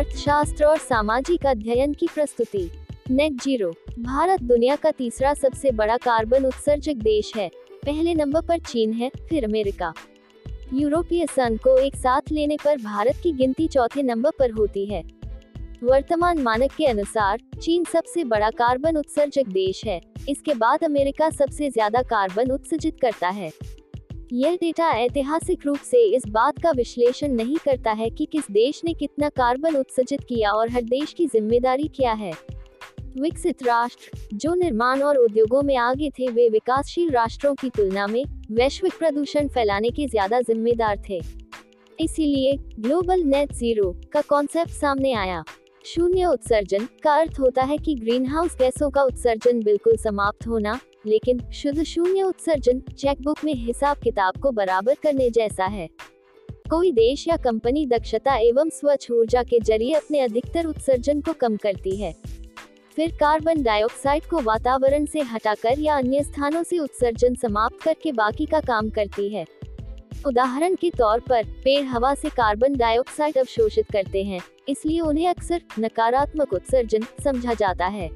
[0.00, 2.70] अर्थशास्त्र और सामाजिक अध्ययन की प्रस्तुति।
[3.10, 7.48] नेट ज़ीरो, भारत दुनिया का तीसरा सबसे बड़ा कार्बन उत्सर्जक देश है।
[7.86, 9.92] पहले नंबर पर चीन है, फिर अमेरिका।
[10.74, 15.02] यूरोपीय संघ को एक साथ लेने पर भारत की गिनती चौथे नंबर पर होती है।
[15.82, 21.70] वर्तमान मानक के अनुसार, चीन सबसे बड़ा कार्बन उत्सर्जक देश है। इसके बाद अमेरिका सबसे
[21.70, 23.52] ज़्यादा कार्बन उत्सर्जित करता है।
[24.32, 28.80] यह डेटा ऐतिहासिक रूप से इस बात का विश्लेषण नहीं करता है कि किस देश
[28.84, 32.32] ने कितना कार्बन उत्सर्जित किया और हर देश की ज़िम्मेदारी क्या है।
[33.20, 38.22] विकसित राष्ट्र, जो निर्माण और उद्योगों में आगे थे, वे विकासशील राष्ट्रों की तुलना में
[38.50, 41.20] वैश्विक प्रदूषण फैलाने के ज़्यादा जिम्मेदार थे।
[41.98, 45.42] इसीलिए ग्लोबल नेट ज़ीरो का कॉन्सेप्ट सामने आया।
[45.84, 51.40] शून्य उत्सर्जन का अर्थ होता है कि ग्रीनहाउस गैसों का उत्सर्जन बिल्कुल समाप्त होना लेकिन
[51.52, 55.88] शुद्ध शून्य उत्सर्जन चेकबुक में हिसाब किताब को बराबर करने जैसा है।
[56.70, 61.56] कोई देश या कंपनी दक्षता एवं स्वच्छ ऊर्जा के ज़रिए अपने अधिकतर उत्सर्जन को कम
[61.56, 62.12] करती है।
[62.96, 68.46] फिर कार्बन डाइऑक्साइड को वातावरण से हटाकर या अन्य स्थानों से उत्सर्जन समाप्त करके बाकी
[68.46, 69.44] का काम करती है।
[70.26, 75.62] उदाहरण के तौर पर, पेड़ हवा से कार्बन डाइऑक्साइड अवशोषित करते हैं, इसलिए उन्हें अक्सर
[75.78, 78.08] नकारात्मक उत्सर्जन समझा जाता है।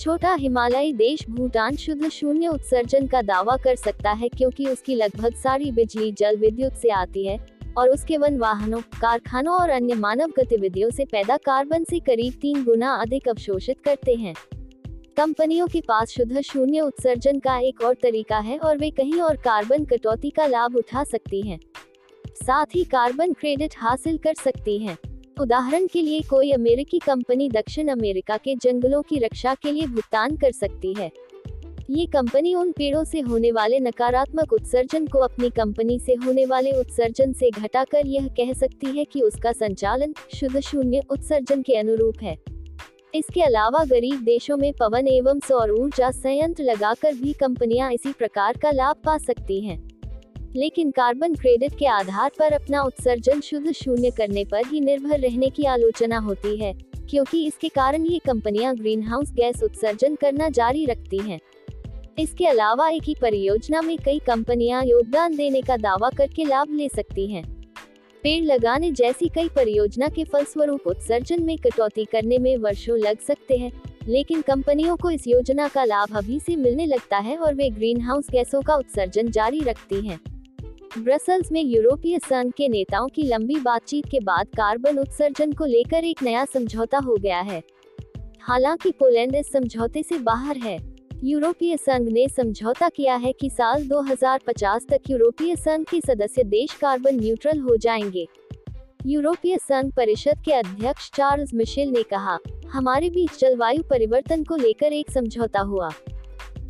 [0.00, 5.34] छोटा हिमालयी देश भूटान शुद्ध शून्य उत्सर्जन का दावा कर सकता है क्योंकि उसकी लगभग
[5.34, 7.38] सारी बिजली, जल विद्युत से आती है
[7.78, 12.64] और उसके वन वाहनों, कारखानों और अन्य मानव गतिविधियों से पैदा कार्बन से करीब तीन
[12.64, 14.34] गुना अधिक अवशोषित करते हैं
[15.16, 19.36] कंपनियों के पास शुद्ध शून्य उत्सर्जन का एक और तरीका है और वे कहीं और
[19.36, 21.58] कार्बन कटौती का लाभ उठा सकती हैं।
[22.42, 24.96] साथ ही कार्बन क्रेडिट हासिल कर सकती हैं।
[25.40, 30.36] उदाहरण के लिए कोई अमेरिकी कंपनी दक्षिण अमेरिका के जंगलों की रक्षा के लिए भुगतान
[30.36, 31.10] कर सकती है।
[31.90, 36.72] ये कंपनी उन पेड़ों से होने वाले नकारात्मक उत्सर्जन को अपनी कंपनी से होने वाले
[36.72, 42.22] उत्सर्जन से घटाकर यह कह सकती है कि उसका संचालन शुद्ध शून्य उत्सर्जन के अनुरूप
[42.22, 42.36] है।
[43.14, 48.56] इसके अलावा गरीब देशों में पवन एवं सौर ऊर्जा संयंत्र लगाकर भी कंपनियाँ इसी प्रकार
[48.56, 49.85] का लाभ पा सकती हैं।
[50.56, 55.48] लेकिन कार्बन क्रेडिट के आधार पर अपना उत्सर्जन शुद्ध शून्य करने पर ही निर्भर रहने
[55.50, 56.72] की आलोचना होती है,
[57.10, 61.38] क्योंकि इसके कारण ये कंपनियाँ ग्रीन हाउस गैस उत्सर्जन करना जारी रखती हैं।
[62.18, 66.88] इसके अलावा एक ही परियोजना में कई कंपनियाँ योगदान देने का दावा करके लाभ ले
[66.88, 67.44] सकती हैं।
[68.24, 73.56] पेड़ लगाने जैसी कई परियोजना के फलस्वरूप उत्सर्जन में कटौती करने में वर्षों लग सकते
[73.56, 73.70] हैं,
[74.08, 78.00] लेकिन कंपनियों को इस योजना का लाभ अभी से मिलने लगता है और वे ग्रीन
[78.00, 80.18] हाउस गैसों का उत्सर्जन जारी रखती हैं।
[80.98, 86.04] ब्रसल्स में यूरोपीय संघ के नेताओं की लंबी बातचीत के बाद कार्बन उत्सर्जन को लेकर
[86.04, 87.62] एक नया समझौता हो गया है।
[88.40, 90.78] हालाँकि पोलैंड इस समझौते से बाहर है।
[91.24, 96.74] यूरोपीय संघ ने समझौता किया है कि साल 2050 तक यूरोपीय संघ के सदस्य देश
[96.74, 98.26] कार्बन न्यूट्रल हो जाएँगे।
[99.06, 104.92] यूरोपीय संघ परिषद के अध्यक्ष चार्ल्स मिशेल ने कहा, हमारे बीच जलवायु परिवर्तन को लेकर
[104.92, 105.90] एक समझौता हुआ।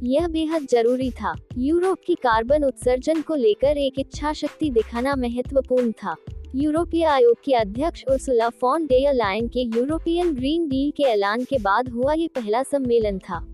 [0.02, 5.92] यह बेहद ज़रूरी था। यूरोप की कार्बन उत्सर्जन को लेकर एक इच्छा शक्ति दिखाना महत्वपूर्ण
[5.92, 6.16] था।
[6.54, 11.58] यूरोपीय आयोग के अध्यक्ष उर्सुला फॉन डेयर लाइन के यूरोपियन ग्रीन डील के ऐलान के
[11.58, 13.52] बाद हुआ ये पहला सम्मेलन था।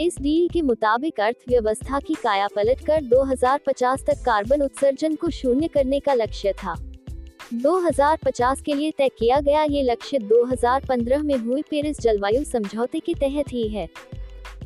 [0.00, 5.68] इस डील के मुताबिक अर्थव्यवस्था की काया पलट कर 2050 तक कार्बन उत्सर्जन को शून्य
[5.68, 6.74] करने का लक्ष्य था।
[7.54, 13.14] 2050 के लिए तय किया गया ये लक्ष्य 2015 में हुई पेरिस जलवायु समझौते के
[13.14, 13.88] तहत ही है।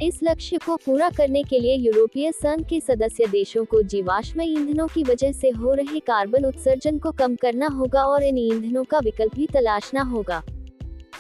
[0.02, 4.86] इस लक्ष्य को पूरा करने के लिए यूरोपीय संघ के सदस्य देशों को जीवाश्म ईंधनों
[4.86, 8.98] की वजह से हो रहे कार्बन उत्सर्जन को कम करना होगा और इन ईंधनों का
[8.98, 10.42] विकल्प भी तलाशना होगा।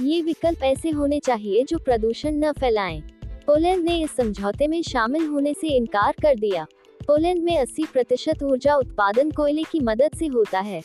[0.00, 3.00] ये विकल्प ऐसे होने चाहिए जो प्रदूषण न फैलाएँ।
[3.46, 6.66] पोलैंड ने इस समझौते में शामिल होने से इनकार कर दिया।
[7.06, 10.82] पोलैंड में 80 प्रतिशत ऊर्जा उत्पादन कोयले की मदद से होता है।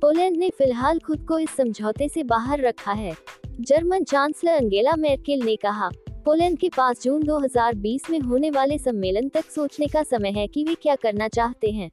[0.00, 3.12] पोलैंड ने फ़िलहाल खुद को इस समझौते से बाहर रखा है।
[3.60, 5.90] जर्मन चांसलर अंगेला मेर्केल ने कहा
[6.24, 10.64] पोलैंड के पास जून 2020 में होने वाले सम्मेलन तक सोचने का समय है कि
[10.64, 11.90] वे क्या करना चाहते हैं।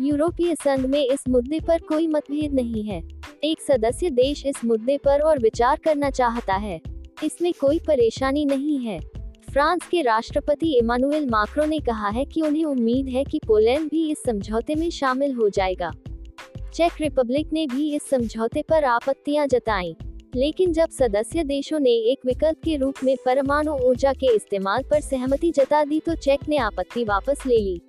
[0.00, 3.02] यूरोपीय संघ में इस मुद्दे पर कोई मतभेद नहीं है।
[3.44, 6.80] एक सदस्य देश इस मुद्दे पर और विचार करना चाहता है।
[7.24, 9.00] इसमें कोई परेशानी नहीं है।
[9.50, 14.10] फ्रांस के राष्ट्रपति इमानुएल माक्रो ने कहा है कि उन्हें उम्मीद है कि पोलैंड भी
[14.10, 15.90] इस समझौते में शामिल हो जाएगा।
[16.74, 19.96] चेक रिपब्लिक ने भी इस समझौते पर आपत्तियाँ जताई।
[20.36, 25.00] लेकिन जब सदस्य देशों ने एक विकल्प के रूप में परमाणु ऊर्जा के इस्तेमाल पर
[25.00, 27.80] सहमति जता दी तो चेक ने आपत्ति वापस ले ली।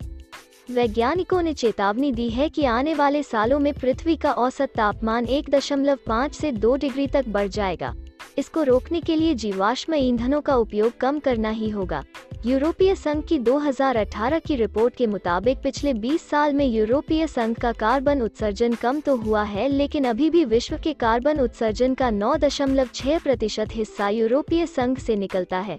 [0.72, 5.50] वैज्ञानिकों ने चेतावनी दी है कि आने वाले सालों में पृथ्वी का औसत तापमान एक
[5.50, 7.96] दशमलव पाँच से दो डिग्री तक बढ़ जाएगा।
[8.38, 12.04] इसको रोकने के लिए जीवाश्म ईंधनों का उपयोग कम करना ही होगा।
[12.46, 17.72] यूरोपीय संघ की 2018 की रिपोर्ट के मुताबिक पिछले 20 साल में यूरोपीय संघ का
[17.72, 23.22] कार्बन उत्सर्जन कम तो हुआ है, लेकिन अभी भी विश्व के कार्बन उत्सर्जन का 9.6
[23.24, 25.78] प्रतिशत हिस्सा यूरोपीय संघ से निकलता है।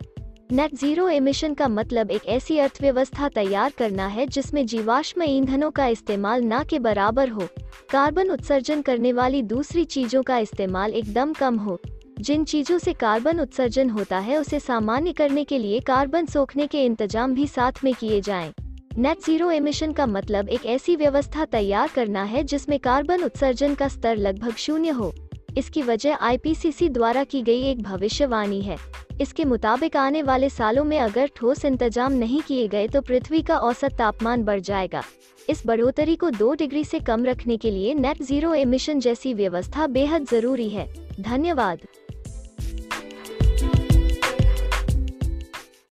[0.52, 5.86] नेट ज़ीरो एमिशन का मतलब एक ऐसी अर्थव्यवस्था तैयार करना है जिसमें जीवाश्म ईंधनों का
[5.86, 7.48] इस्तेमाल न के बराबर हो।
[7.90, 11.80] कार्बन उत्सर्जन करने वाली दूसरी चीज़ों का इस्तेमाल एकदम कम हो।
[12.16, 16.84] जिन चीज़ों से कार्बन उत्सर्जन होता है, उसे सामान्य करने के लिए कार्बन सोखने के
[16.84, 18.52] इंतज़ाम भी साथ में किए जाएँ।
[18.98, 23.88] नेट ज़ीरो एमिशन का मतलब एक ऐसी व्यवस्था तैयार करना है, जिसमें कार्बन उत्सर्जन का
[23.88, 25.12] स्तर लगभग शून्य हो।
[25.58, 28.76] इसकी वजह आईपीसीसी द्वारा की गई एक भविष्यवाणी है।
[29.20, 33.58] इसके मुताबिक आने वाले सालों में अगर ठोस इंतज़ाम नहीं किए गए तो पृथ्वी का
[33.58, 35.02] औसत तापमान बढ़ जाएगा।
[35.48, 39.86] इस बढ़ोतरी को दो डिग्री से कम रखने के लिए नेट ज़ीरो एमिशन जैसी व्यवस्था
[39.88, 40.88] बेहद ज़रूरी है।
[41.20, 41.80] धन्यवाद।